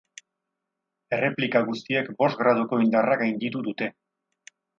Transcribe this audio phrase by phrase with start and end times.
[1.17, 3.93] Erreplika guztiek bost graduko indarra gainditu dute.